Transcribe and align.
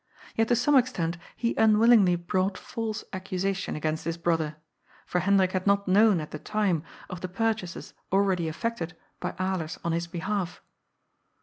Yet 0.35 0.47
to 0.47 0.55
some 0.55 0.75
extent 0.75 1.19
he 1.35 1.55
unwillingly 1.57 2.15
brought 2.15 2.57
false 2.57 3.03
accusation 3.13 3.75
against 3.75 4.03
his 4.03 4.17
brother, 4.17 4.55
for 5.05 5.19
Hendrik 5.19 5.53
bad 5.53 5.67
not 5.67 5.87
known, 5.87 6.19
at 6.19 6.31
the 6.31 6.39
time, 6.39 6.81
of 7.07 7.21
the 7.21 7.29
purchases 7.29 7.93
already 8.11 8.47
effected 8.47 8.97
by 9.19 9.33
Alers 9.33 9.77
on 9.83 9.91
his 9.91 10.07
behalf. 10.07 10.59